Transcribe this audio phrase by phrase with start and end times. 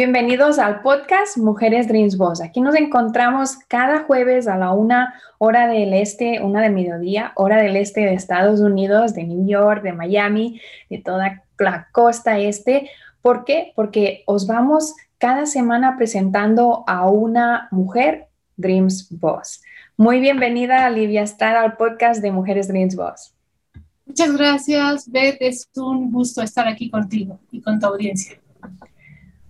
[0.00, 2.40] Bienvenidos al podcast Mujeres Dreams Boss.
[2.40, 7.58] Aquí nos encontramos cada jueves a la una hora del este, una de mediodía, hora
[7.58, 12.88] del este de Estados Unidos, de New York, de Miami, de toda la costa este.
[13.20, 13.74] ¿Por qué?
[13.76, 19.60] Porque os vamos cada semana presentando a una mujer Dreams Boss.
[19.98, 23.34] Muy bienvenida, Livia Estrada, al podcast de Mujeres Dreams Boss.
[24.06, 25.36] Muchas gracias, Beth.
[25.40, 28.40] Es un gusto estar aquí contigo y con tu audiencia.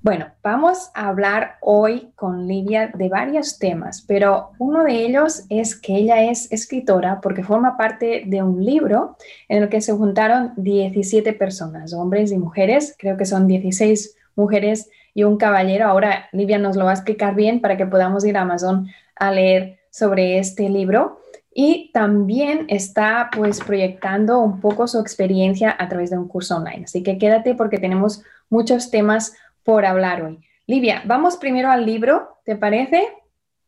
[0.03, 5.79] Bueno, vamos a hablar hoy con Livia de varios temas, pero uno de ellos es
[5.79, 9.19] que ella es escritora porque forma parte de un libro
[9.51, 14.89] en el que se juntaron 17 personas, hombres y mujeres, creo que son 16 mujeres
[15.13, 15.85] y un caballero.
[15.85, 19.31] Ahora Livia nos lo va a explicar bien para que podamos ir a Amazon a
[19.33, 21.21] leer sobre este libro.
[21.53, 26.85] Y también está pues proyectando un poco su experiencia a través de un curso online.
[26.85, 30.41] Así que quédate porque tenemos muchos temas por hablar hoy.
[30.67, 33.09] Livia, vamos primero al libro, ¿te parece?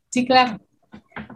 [0.09, 0.61] Sí, claro.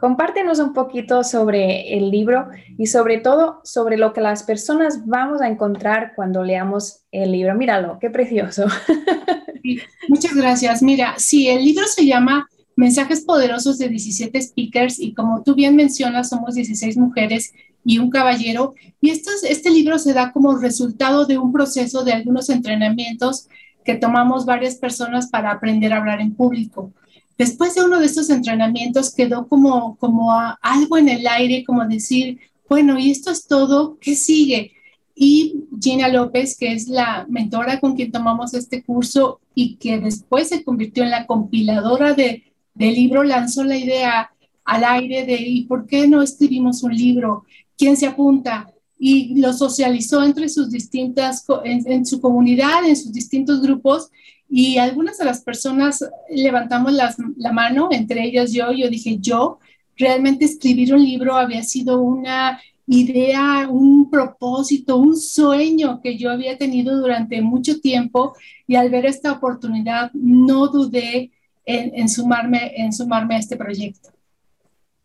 [0.00, 2.48] Compártenos un poquito sobre el libro
[2.78, 7.54] y sobre todo sobre lo que las personas vamos a encontrar cuando leamos el libro.
[7.54, 8.66] Míralo, qué precioso.
[10.08, 10.82] muchas gracias.
[10.82, 15.76] Mira, sí, el libro se llama Mensajes Poderosos de 17 Speakers y como tú bien
[15.76, 17.52] mencionas, somos 16 mujeres
[17.84, 18.74] y un caballero.
[19.00, 23.48] Y este libro se da como resultado de un proceso de algunos entrenamientos
[23.86, 26.92] que tomamos varias personas para aprender a hablar en público.
[27.38, 32.40] Después de uno de estos entrenamientos quedó como, como algo en el aire, como decir,
[32.68, 34.72] bueno, y esto es todo, ¿qué sigue?
[35.14, 40.48] Y Gina López, que es la mentora con quien tomamos este curso y que después
[40.48, 44.30] se convirtió en la compiladora de, del libro, lanzó la idea
[44.64, 47.44] al aire de, ¿y por qué no escribimos un libro?
[47.78, 48.72] ¿Quién se apunta?
[48.98, 54.10] Y lo socializó entre sus distintas, en, su comunidad, en sus distintos grupos,
[54.48, 59.58] y algunas de las personas levantamos la mano, entre ellas yo, yo dije, yo,
[59.96, 66.56] realmente escribir un libro había sido una idea, un propósito, un sueño que yo había
[66.56, 68.36] tenido durante mucho tiempo
[68.66, 71.32] y al ver esta oportunidad no dudé
[71.64, 74.10] en, en, sumarme, en sumarme a este proyecto.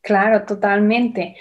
[0.01, 1.35] Claro, totalmente.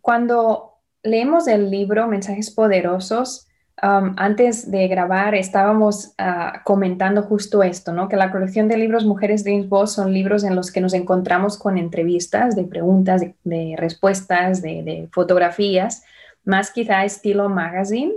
[0.00, 0.67] Cuando
[1.02, 3.46] leemos el libro Mensajes Poderosos,
[3.82, 8.08] um, antes de grabar estábamos ah, comentando justo esto, ¿no?
[8.08, 11.58] Que la colección de libros Mujeres Dreams Boss son libros en los que nos encontramos
[11.58, 16.02] con entrevistas, de preguntas, de, respuestas, de, de, fotografías,
[16.44, 18.12] más quizá estilo magazine.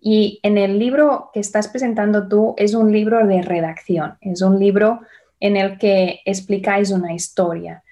[0.00, 4.60] Y en el libro que estás presentando tú es un libro de redacción, es un
[4.60, 5.00] libro
[5.40, 7.82] en el que explicáis una historia.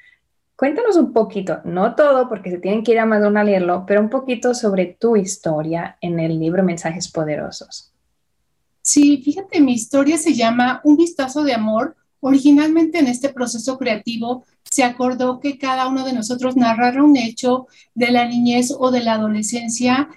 [0.56, 4.00] Cuéntanos un poquito, no todo porque se tienen que ir a Amazon a leerlo, pero
[4.00, 7.93] un poquito sobre tu historia en el libro Mensajes Poderosos.
[8.81, 11.94] Sí, fíjate, mi historia se llama Un vistazo de amor.
[12.21, 17.67] Originalmente en este proceso creativo se acordó que cada uno de nosotros narrara un hecho
[17.94, 20.09] de la niñez o de la adolescencia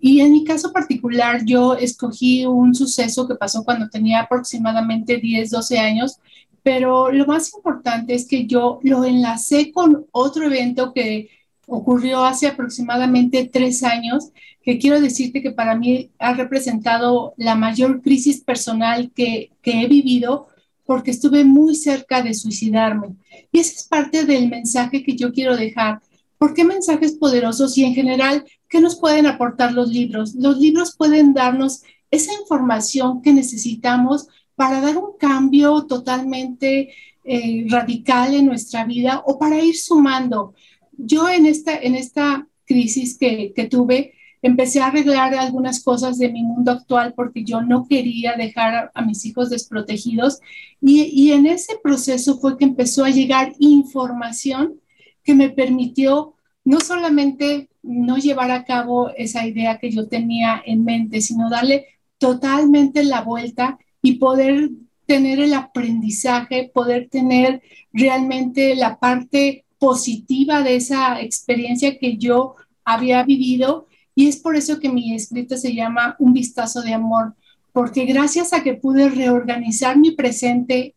[0.00, 5.50] y en mi caso particular, yo escogí un suceso que pasó cuando tenía aproximadamente 10,
[5.50, 6.18] 12 años,
[6.66, 11.30] pero lo más importante es que yo lo enlacé con otro evento que
[11.68, 14.32] ocurrió hace aproximadamente tres años,
[14.64, 20.48] que quiero decirte que para mí ha representado la mayor crisis personal que, he vivido
[20.84, 23.14] porque estuve muy cerca de suicidarme.
[23.52, 26.00] Y ese es parte del mensaje que yo quiero dejar.
[26.36, 30.34] ¿Por qué mensajes poderosos y en general qué nos pueden aportar los libros?
[30.34, 34.26] Los libros pueden darnos esa información que necesitamos
[34.56, 36.90] para dar un cambio totalmente
[37.24, 40.54] eh, radical en nuestra vida o para ir sumando.
[40.96, 46.42] Yo en esta, en esta crisis que, tuve, empecé a arreglar algunas cosas de mi
[46.42, 50.40] mundo actual porque yo no quería dejar a, mis hijos desprotegidos
[50.80, 54.80] y, en ese proceso fue que empezó a llegar información
[55.22, 60.84] que me permitió no solamente no llevar a cabo esa idea que yo tenía en
[60.84, 61.86] mente, sino darle
[62.18, 64.70] totalmente la vuelta y poder
[65.04, 67.60] tener el aprendizaje, poder tener
[67.92, 72.54] realmente la parte positiva de esa experiencia que yo
[72.84, 73.88] había vivido.
[74.14, 77.34] Y es por eso que mi escrito se llama Un vistazo de amor,
[77.72, 80.94] porque gracias a que pude reorganizar mi presente,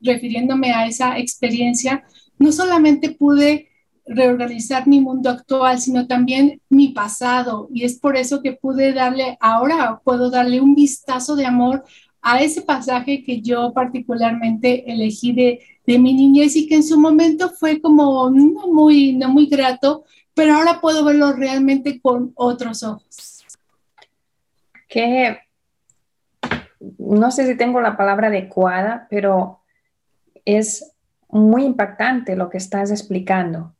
[0.00, 2.02] refiriéndome a esa experiencia,
[2.36, 3.68] no solamente pude
[4.08, 7.68] reorganizar mi mundo actual, sino también mi pasado.
[7.72, 11.84] Y es por eso que pude darle, ahora puedo darle un vistazo de amor
[12.22, 16.98] a ese pasaje que yo particularmente elegí de, de mi niñez y que en su
[16.98, 20.04] momento fue como no muy, no muy grato,
[20.34, 23.44] pero ahora puedo verlo realmente con otros ojos.
[24.88, 25.38] Que
[26.98, 29.60] no sé si tengo la palabra adecuada, pero
[30.44, 30.94] es
[31.28, 33.74] muy impactante lo que estás explicando.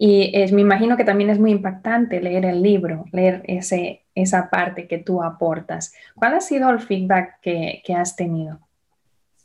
[0.00, 4.48] Y es, me imagino que también es muy impactante leer el libro, leer ese, esa
[4.48, 5.92] parte que tú aportas.
[6.14, 8.60] ¿Cuál ha sido el feedback que, que has tenido?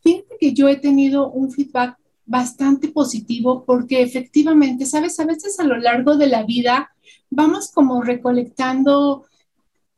[0.04, 5.64] Fíjate que yo he tenido un feedback bastante positivo porque efectivamente, sabes, a veces a
[5.64, 6.92] lo largo de la vida
[7.32, 9.26] vamos como recolectando,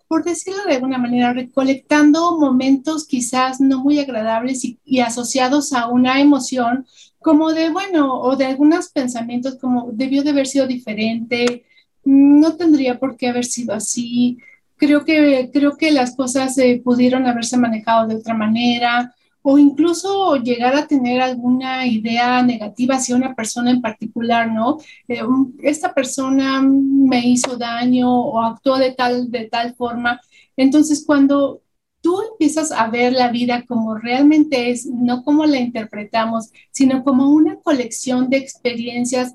[0.07, 5.87] por decirlo de alguna manera, recolectando momentos quizás no muy agradables y, y asociados a
[5.87, 6.85] una emoción
[7.25, 11.65] como de, bueno, o de algunos pensamientos como debió de haber sido diferente,
[12.03, 14.37] no tendría por qué haber sido así,
[14.77, 20.35] creo que, creo que las cosas eh, pudieron haberse manejado de otra manera, o incluso
[20.35, 24.77] llegar a tener alguna idea negativa hacia una persona en particular, ¿no?
[25.07, 25.23] Eh,
[25.63, 30.21] esta persona me hizo daño o actuó de tal, de tal forma.
[30.55, 31.61] Entonces, cuando
[32.05, 37.31] tú empiezas a ver la vida como realmente es, no como la interpretamos, sino como
[37.31, 39.33] una colección de experiencias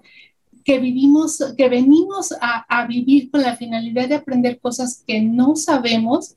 [0.64, 6.36] que vivimos, que venimos a, vivir con la finalidad de aprender cosas que no sabemos,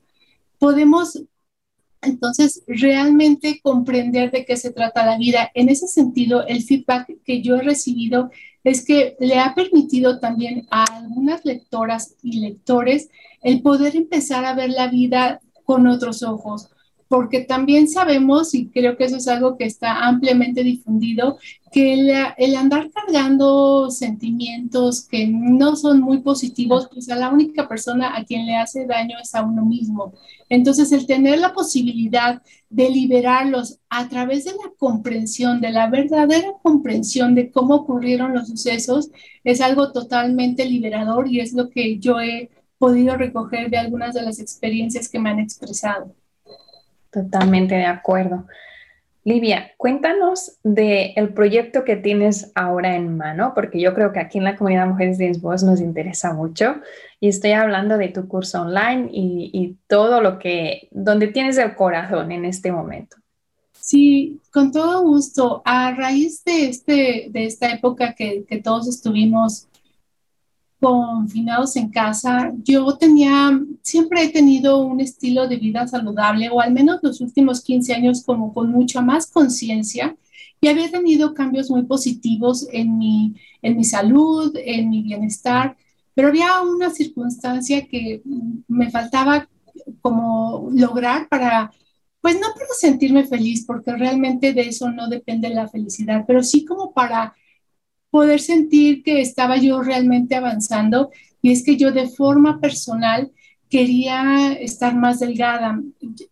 [0.58, 1.22] podemos
[2.02, 5.52] entonces realmente comprender de qué se trata la vida.
[5.54, 8.32] En ese sentido, el feedback que yo he recibido
[8.64, 13.08] es que le ha permitido también a algunas lectoras y lectores
[13.40, 16.68] el poder empezar a ver la vida con otros ojos,
[17.08, 21.38] porque también sabemos, y creo que eso es algo que está ampliamente difundido,
[21.70, 21.94] que
[22.36, 28.24] el, andar cargando sentimientos que no son muy positivos, pues a la única persona a
[28.24, 30.14] quien le hace daño es a uno mismo.
[30.48, 36.52] Entonces, el tener la posibilidad de liberarlos a través de la comprensión, de la verdadera
[36.62, 39.10] comprensión de cómo ocurrieron los sucesos,
[39.44, 42.50] es algo totalmente liberador y es lo que yo he
[42.84, 46.14] podido recoger de algunas de las experiencias que me han expresado.
[47.10, 48.44] Totalmente de acuerdo.
[49.24, 54.36] Livia, cuéntanos del el proyecto que tienes ahora en mano, porque yo creo que aquí
[54.36, 56.76] en la comunidad Mujeres de Voz nos interesa mucho
[57.20, 61.74] y estoy hablando de tu curso online y, y, todo lo que, donde tienes el
[61.76, 63.16] corazón en este momento.
[63.72, 65.62] Sí, con todo gusto.
[65.64, 69.68] A raíz de, este, de esta época que, que todos estuvimos
[70.84, 76.74] confinados en casa, yo tenía, siempre he tenido un estilo de vida saludable, o al
[76.74, 80.14] menos los últimos 15 años como con mucha más conciencia,
[80.60, 85.74] y había tenido cambios muy positivos en mi, en mi salud, en mi bienestar,
[86.14, 88.20] pero había una circunstancia que
[88.68, 89.48] me faltaba
[90.02, 91.72] como lograr para,
[92.20, 96.66] pues no para sentirme feliz, porque realmente de eso no depende la felicidad, pero sí
[96.66, 97.34] como para
[98.14, 101.10] poder sentir que estaba yo realmente avanzando
[101.42, 103.32] y es que yo de forma personal
[103.68, 105.82] quería estar más delgada.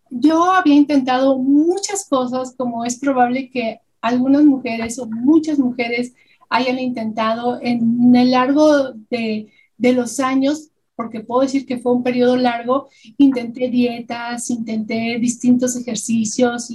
[0.09, 6.13] Yo había intentado muchas cosas, como es probable que algunas mujeres o muchas mujeres
[6.49, 12.03] hayan intentado en el largo de, de los años, porque puedo decir que fue un
[12.03, 12.87] periodo largo,
[13.17, 16.69] intenté dietas, intenté distintos ejercicios,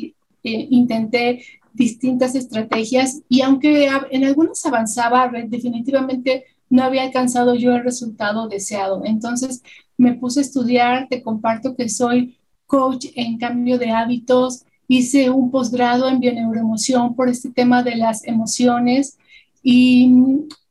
[0.44, 7.84] eh, intenté distintas estrategias y aunque en algunas avanzaba, definitivamente no había alcanzado yo el
[7.84, 9.02] resultado deseado.
[9.04, 9.62] Entonces
[9.96, 15.50] me puse a estudiar, te comparto que soy coach en cambio de hábitos, hice un
[15.50, 19.18] posgrado en bioneuroemoción por este tema de las emociones
[19.62, 20.12] y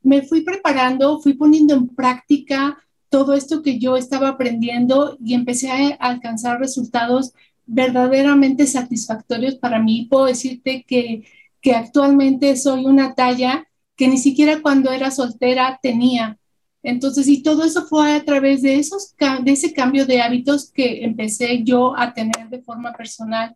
[0.03, 2.77] me fui preparando, fui poniendo en práctica
[3.09, 7.33] todo esto que yo estaba aprendiendo y empecé a alcanzar resultados
[7.67, 10.07] verdaderamente satisfactorios para mí.
[10.09, 11.23] Puedo decirte que,
[11.61, 16.39] que actualmente soy una talla que ni siquiera cuando era soltera tenía.
[16.83, 21.03] Entonces, y todo eso fue a través de, esos, de ese cambio de hábitos que
[21.03, 23.55] empecé yo a tener de forma personal.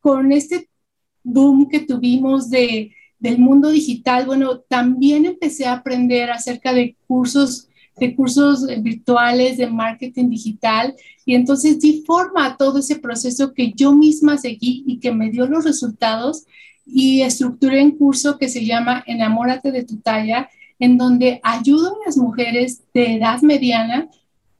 [0.00, 0.68] Con este
[1.22, 7.68] boom que tuvimos de, del mundo digital, bueno, también empecé a aprender acerca de cursos,
[7.98, 13.72] de cursos virtuales de marketing digital y entonces di forma a todo ese proceso que
[13.72, 16.44] yo misma seguí y que me dio los resultados
[16.86, 20.48] y estructuré un curso que se llama Enamórate de tu talla,
[20.78, 24.08] en donde ayudo a las mujeres de edad mediana,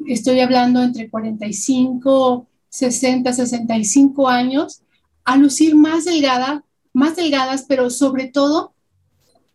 [0.06, 4.82] estoy hablando entre 45, 60, 65 años,
[5.24, 8.72] a lucir más delgada, más delgadas, pero sobre todo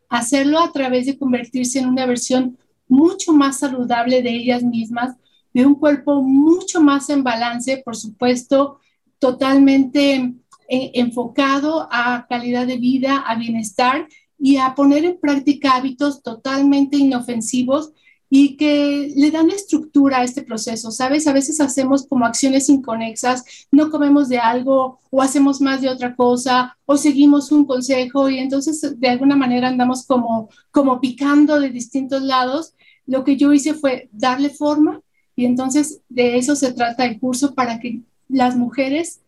[0.07, 2.57] hacerlo a través de convertirse en una versión
[2.91, 5.15] mucho más saludable de ellas mismas,
[5.53, 8.79] de un cuerpo mucho más en balance, por supuesto,
[9.17, 10.33] totalmente
[10.67, 14.07] eh, enfocado a calidad de vida, a bienestar
[14.37, 17.93] y a poner en práctica hábitos totalmente inofensivos
[18.33, 21.27] y que le dan estructura a este proceso, ¿sabes?
[21.27, 26.15] A veces hacemos como acciones inconexas, no comemos de algo o hacemos más de otra
[26.15, 31.71] cosa o seguimos un consejo y entonces de alguna manera andamos como, como picando de
[31.71, 32.73] distintos lados.
[33.05, 35.01] Lo que yo hice fue darle forma
[35.35, 39.19] y entonces de eso se trata el curso para que las mujeres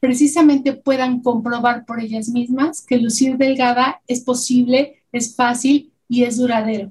[0.00, 6.38] precisamente puedan comprobar por ellas mismas que lucir delgada es posible, es fácil y es
[6.38, 6.90] duradero.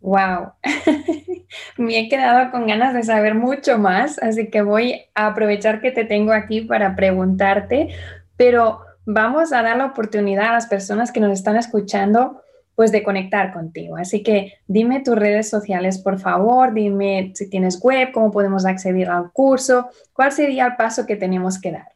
[0.00, 0.52] Wow,
[1.76, 5.90] me he quedado con ganas de saber mucho más, así que voy a aprovechar que
[5.90, 7.88] te tengo aquí para preguntarte,
[8.36, 12.42] pero vamos a dar la oportunidad a las personas que nos están escuchando
[12.78, 13.96] pues de conectar contigo.
[13.96, 19.10] Así que dime tus redes sociales, por favor, dime si tienes web, cómo podemos acceder
[19.10, 21.88] al curso, cuál sería el paso que tenemos que dar.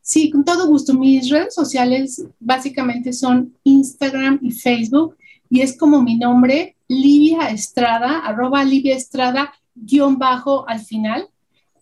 [0.00, 0.92] Sí, con todo gusto.
[0.92, 5.16] Mis redes sociales básicamente son Instagram y Facebook
[5.48, 11.28] y es como mi nombre, Livia Estrada, arroba Livia Estrada, guion bajo al final.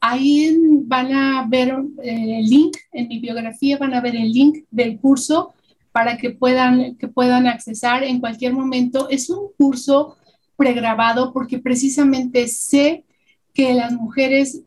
[0.00, 4.64] Ahí van a ver eh, el link, en mi biografía van a ver el link
[4.70, 5.52] del curso
[5.92, 9.08] para que puedan, que puedan accesar en cualquier momento.
[9.10, 10.16] Es un curso
[10.56, 13.04] pregrabado porque precisamente sé
[13.52, 14.62] que las mujeres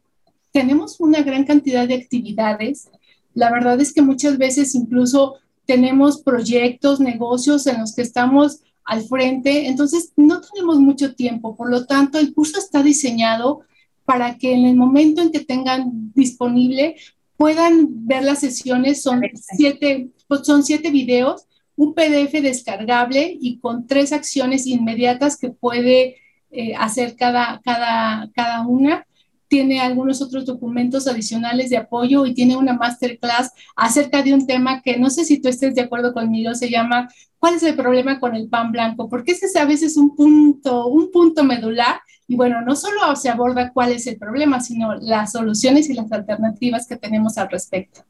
[0.52, 2.90] tenemos una gran cantidad de actividades.
[3.34, 5.36] La verdad es que muchas veces incluso
[5.66, 11.70] tenemos proyectos, negocios en los que estamos al frente, entonces no tenemos mucho tiempo, por
[11.70, 13.62] lo tanto el curso está diseñado
[14.06, 16.96] para que en el momento en que tengan disponible
[17.38, 19.22] puedan ver las sesiones, son
[19.58, 26.18] siete, pues, son siete videos, un PDF descargable y con tres acciones inmediatas que puede
[26.52, 29.08] eh, hacer cada, cada, cada una
[29.54, 34.82] tiene algunos otros documentos adicionales de apoyo y tiene una masterclass acerca de un tema
[34.82, 37.08] que no sé si tú estés de acuerdo conmigo, se llama
[37.38, 39.08] ¿Cuál es el problema con el pan blanco?
[39.08, 43.30] Porque ese es a veces un punto, un punto medular y bueno, no solo se
[43.30, 48.02] aborda cuál es el problema, sino las soluciones y las alternativas que tenemos al respecto.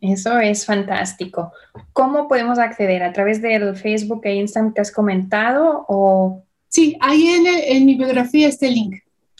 [0.00, 1.52] Eso es fantástico.
[1.92, 3.02] ¿Cómo podemos acceder?
[3.02, 6.44] ¿A través del Facebook e Instagram que has comentado o...?
[6.68, 8.94] Sí, ahí en, en mi biografía está el link.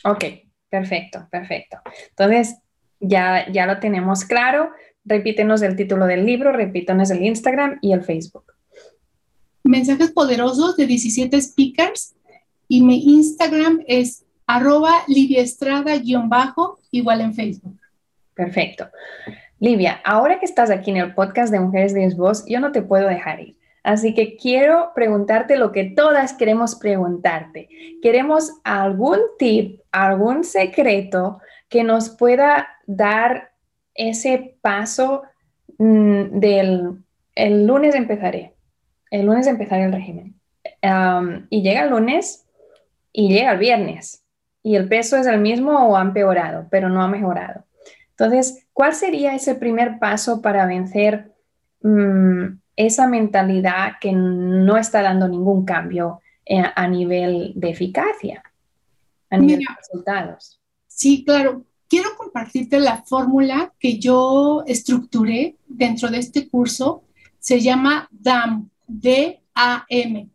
[0.04, 0.24] Ok,
[0.76, 1.78] Perfecto, perfecto.
[2.10, 2.58] Entonces,
[3.00, 4.72] ya, ya lo tenemos claro.
[5.06, 8.52] Repítenos el título del libro, repítanos el Instagram y el Facebook.
[9.64, 12.14] Mensajes poderosos de 17 speakers
[12.68, 17.80] y mi Instagram es arroba Livia Estrada-bajo, igual en Facebook.
[18.34, 18.90] Perfecto.
[19.58, 22.82] Livia, ahora que estás aquí en el podcast de Mujeres de Voz, yo no te
[22.82, 23.56] puedo dejar ir.
[23.86, 27.68] Así que quiero preguntarte lo que todas queremos preguntarte.
[28.02, 31.38] Queremos algún tip, algún secreto
[31.68, 33.52] que nos pueda dar
[33.94, 35.22] ese paso
[35.78, 36.98] mm, del
[37.36, 38.54] el lunes empezaré.
[39.08, 40.34] El lunes empezaré el régimen.
[41.48, 42.44] y llega el lunes
[43.12, 44.24] y llega el viernes.
[44.64, 47.62] Y el peso es el mismo o ha empeorado, pero no ha mejorado.
[48.10, 51.30] Entonces, ¿cuál sería ese primer paso para vencer
[51.82, 58.42] mm, esa mentalidad que no está dando ningún cambio eh, a nivel de eficacia,
[59.30, 60.60] a nivel de resultados.
[60.86, 61.64] Sí, claro.
[61.88, 67.04] Quiero compartirte la fórmula que yo estructuré dentro de este curso.
[67.38, 70.28] Se llama DAM, D-A-M.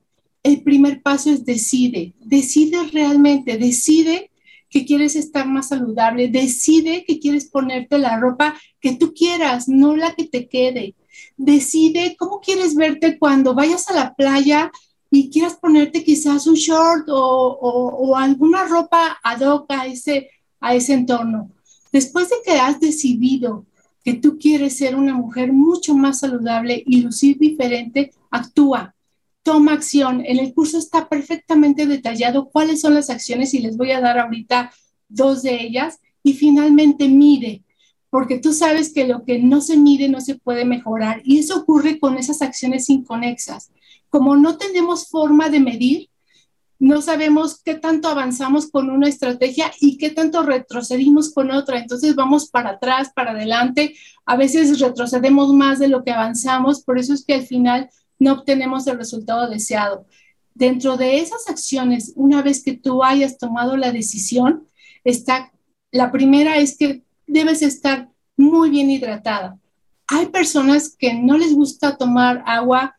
[0.43, 4.31] El primer paso es decide, decide realmente, decide
[4.69, 9.95] que quieres estar más saludable, decide que quieres ponerte la ropa que tú quieras, no
[9.95, 10.95] la que te quede
[11.37, 14.71] decide cómo quieres verte cuando vayas a la playa
[15.09, 20.93] y quieras ponerte quizás un short o, alguna ropa ad hoc a ese, a ese
[20.93, 21.51] entorno.
[21.91, 23.65] Después de que has decidido
[24.03, 28.95] que tú quieres ser una mujer mucho más saludable y lucir diferente, actúa,
[29.43, 30.23] toma acción.
[30.25, 34.17] En el curso está perfectamente detallado cuáles son las acciones y les voy a dar
[34.17, 34.71] ahorita
[35.09, 35.99] dos de ellas.
[36.23, 37.63] Y finalmente mide,
[38.11, 41.57] porque tú sabes que lo que no se mide no se puede mejorar y eso
[41.57, 43.71] ocurre con esas acciones inconexas.
[44.09, 46.09] Como no tenemos forma de medir,
[46.77, 51.79] no sabemos qué tanto avanzamos con una estrategia y qué tanto retrocedimos con otra.
[51.79, 53.95] Entonces vamos para atrás, para adelante.
[54.25, 57.89] A veces retrocedemos más de lo que avanzamos, por eso es que al final
[58.19, 60.05] no obtenemos el resultado deseado.
[60.53, 64.67] Dentro de esas acciones, una vez que tú hayas tomado la decisión,
[65.05, 65.53] está
[65.91, 69.57] la primera es que debes estar muy bien hidratada.
[70.07, 72.95] Hay personas que no les gusta tomar agua,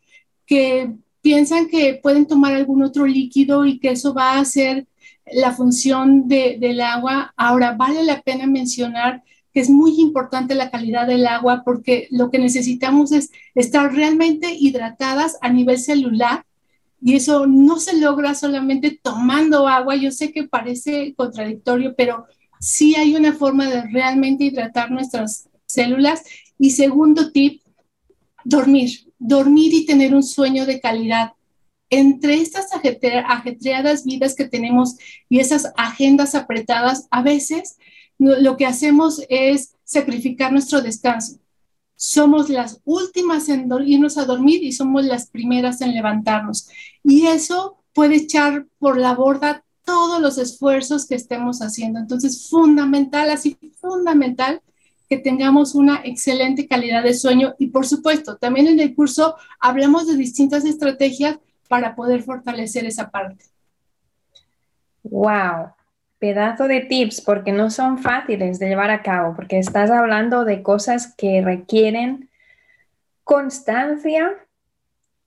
[0.47, 4.87] que piensan que pueden tomar algún otro líquido y que eso va a hacer
[5.33, 7.33] la función del agua.
[7.37, 9.23] Ahora, vale la pena mencionar
[9.53, 14.57] que es muy importante la calidad del agua porque lo que necesitamos es estar realmente
[14.59, 16.47] hidratadas a nivel celular
[17.03, 19.97] y eso no se logra solamente tomando agua.
[19.97, 22.25] Yo sé que parece contradictorio, pero
[22.63, 26.23] sí hay una forma de realmente hidratar nuestras células.
[26.59, 27.61] Y segundo tip,
[28.45, 31.33] dormir, dormir y tener un sueño de calidad.
[31.91, 34.97] Entre estas ajetreadas vidas que tenemos
[35.29, 37.77] y esas agendas apretadas, a veces
[38.19, 41.39] lo que hacemos es sacrificar nuestro descanso.
[41.97, 46.69] Somos las últimas en irnos a dormir y somos las primeras en levantarnos.
[47.03, 51.99] Y eso puede echar por la borda todos los esfuerzos que estemos haciendo.
[51.99, 54.61] Entonces, fundamental, así fundamental,
[55.09, 57.55] que tengamos una excelente calidad de sueño.
[57.59, 63.11] Y por supuesto, también en el curso hablamos de distintas estrategias para poder fortalecer esa
[63.11, 63.45] parte.
[65.03, 65.73] Wow,
[66.19, 70.63] pedazo de tips porque no son fáciles de llevar a cabo, porque estás hablando de
[70.63, 72.31] cosas que requieren
[73.25, 74.31] constancia,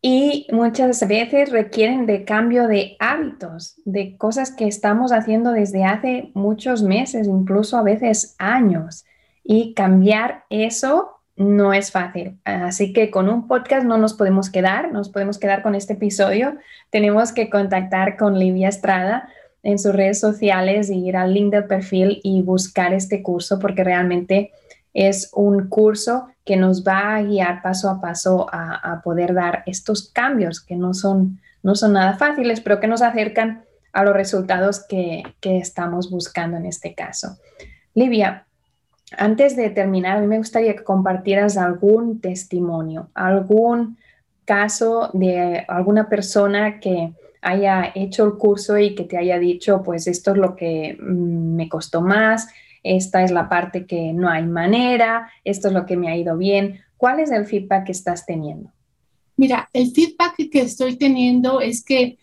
[0.08, 6.30] y muchas veces requieren de cambio de hábitos, de cosas que estamos haciendo desde hace
[6.36, 9.04] muchos meses, incluso a veces años.
[9.44, 12.38] Y cambiar eso no es fácil.
[12.44, 16.56] Así que con un podcast no nos podemos quedar, nos podemos quedar con este episodio.
[16.92, 19.28] Tenemos que contactar con Livia Estrada
[19.64, 23.84] en sus redes sociales y ir al link del perfil y buscar este curso porque
[23.84, 24.52] realmente
[24.96, 30.10] es un curso que nos va a guiar paso a paso a, poder dar estos
[30.10, 34.84] cambios que no son, no son nada fáciles, pero que nos acercan a los resultados
[34.88, 37.38] que, estamos buscando en este caso.
[37.94, 38.46] Livia,
[39.18, 43.98] antes de terminar, a mí me gustaría que compartieras algún testimonio, algún
[44.46, 50.08] caso de alguna persona que haya hecho el curso y que te haya dicho, pues
[50.08, 52.48] esto es lo que mm, me costó más,
[52.86, 56.38] esta es la parte que no hay manera, esto es lo que me ha ido
[56.38, 56.82] bien.
[56.98, 58.72] ¿Cuál es el feedback que estás teniendo?
[59.38, 62.20] Mira, el feedback que estoy teniendo es que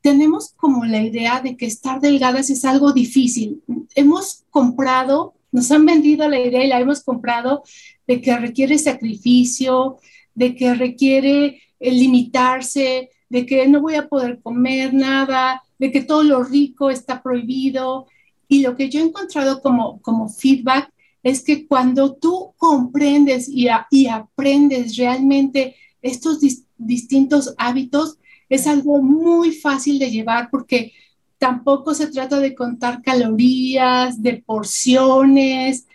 [0.00, 3.62] tenemos como la idea de que estar delgadas es algo difícil.
[3.94, 7.62] Hemos comprado, nos han vendido la idea y la hemos comprado
[8.08, 9.98] de que requiere sacrificio,
[10.34, 16.24] de que requiere limitarse, de que no voy a poder comer nada, de que todo
[16.24, 18.08] lo rico está prohibido,
[18.52, 23.68] y lo que yo he encontrado como, como feedback es que cuando tú comprendes y,
[23.90, 26.38] y aprendes realmente estos
[26.76, 28.18] distintos hábitos,
[28.50, 30.92] es algo muy fácil de llevar porque
[31.38, 35.86] tampoco se trata de contar calorías, de porciones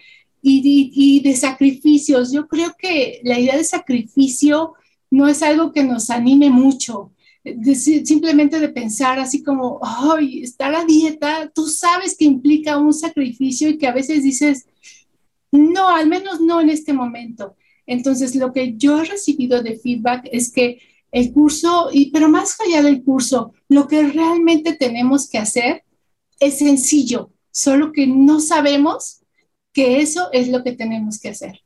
[0.41, 2.31] y, y, de sacrificios.
[2.31, 4.73] Yo creo que la idea de sacrificio
[5.11, 7.11] no es algo que nos anime mucho
[8.05, 13.69] simplemente de pensar así como, ay, estar a dieta, tú sabes que implica un sacrificio
[13.69, 14.65] y que a veces dices,
[15.51, 17.55] no, al menos no en este momento.
[17.85, 20.79] Entonces, lo que yo he recibido de feedback es que
[21.11, 25.83] el curso, y, pero más allá del curso, lo que realmente tenemos que hacer
[26.39, 29.21] es sencillo, solo que no sabemos
[29.73, 31.61] que eso es lo que tenemos que hacer.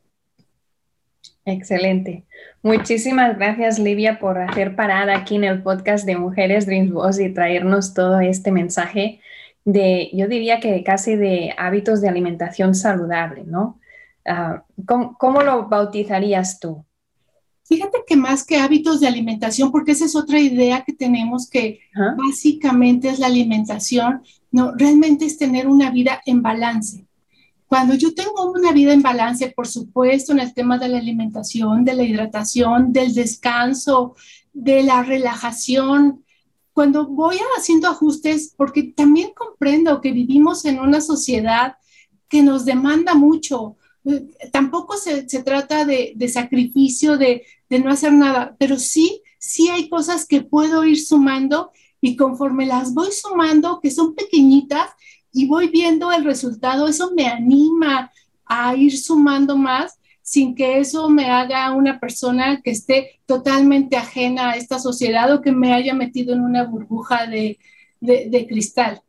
[1.45, 2.25] Excelente.
[2.61, 7.33] Muchísimas gracias, Livia, por hacer parada aquí en el podcast de Mujeres Dreams Boss y
[7.33, 9.19] traernos todo este mensaje
[9.65, 13.79] de, yo diría que casi de hábitos de alimentación saludable, ¿no?
[14.25, 16.85] Ah, ¿cómo, lo bautizarías tú?
[17.63, 21.79] Fíjate que más que hábitos de alimentación, porque esa es otra idea que tenemos que
[22.17, 27.05] básicamente es la alimentación, no, realmente es tener una vida en balance.
[27.71, 31.85] Cuando yo tengo una vida en balance, por supuesto, en el tema de la alimentación,
[31.85, 34.13] de la hidratación, del descanso,
[34.51, 36.25] de la relajación,
[36.73, 41.75] cuando voy haciendo ajustes, porque también comprendo que vivimos en una sociedad
[42.27, 43.77] que nos demanda mucho.
[44.51, 50.25] Tampoco se, trata de, sacrificio, de, de, no hacer nada, pero sí, sí hay cosas
[50.25, 54.89] que puedo ir sumando y conforme las voy sumando, que son pequeñitas,
[55.31, 58.11] y voy viendo el resultado, eso me anima
[58.45, 64.51] a ir sumando más sin que eso me haga una persona que esté totalmente ajena
[64.51, 67.57] a esta sociedad o que me haya metido en una burbuja de,
[67.99, 69.01] de cristal.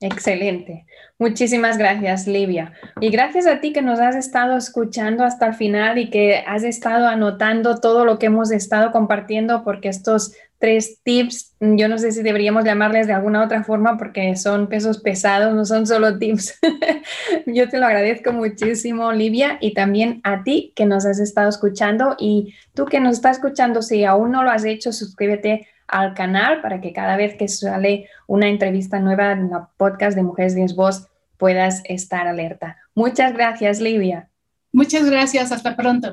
[0.00, 0.86] Excelente.
[1.18, 2.72] Muchísimas gracias, Livia.
[3.00, 6.62] Y gracias a ti que nos has estado escuchando hasta el final y que has
[6.62, 12.10] estado anotando todo lo que hemos estado compartiendo, porque estos tres tips, yo no sé
[12.12, 16.58] si deberíamos llamarles de alguna otra forma porque son pesos pesados, no son solo tips.
[17.46, 22.16] yo te lo agradezco muchísimo, Livia, y también a ti que nos has estado escuchando
[22.18, 26.60] y tú que nos estás escuchando, si aún no lo has hecho, suscríbete al canal
[26.60, 30.66] para que cada vez que sale una entrevista nueva en la podcast de Mujeres de
[30.74, 32.76] Voz puedas estar alerta.
[32.94, 34.28] Muchas gracias, Livia.
[34.72, 36.12] Muchas gracias, hasta pronto.